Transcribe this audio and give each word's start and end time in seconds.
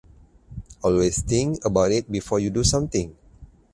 Always 0.81 1.21
think 1.21 1.63
about 1.63 1.91
it 1.91 2.11
before 2.11 2.39
you 2.39 2.49
do 2.49 2.63
something. 2.63 3.15